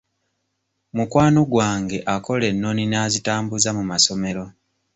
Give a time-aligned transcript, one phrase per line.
[0.95, 4.43] Mukwano gwange akola ennoni n'azitambuza mu masomero.